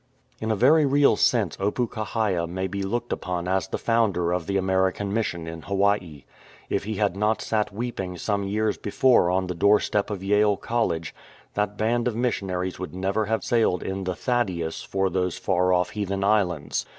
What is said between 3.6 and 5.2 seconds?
the founder of the American